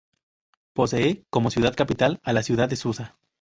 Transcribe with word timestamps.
Posee 0.73 1.25
como 1.29 1.51
ciudad 1.51 1.75
capital 1.75 2.19
a 2.23 2.33
la 2.33 2.41
ciudad 2.41 2.67
de 2.67 2.75
Susa. 2.75 3.15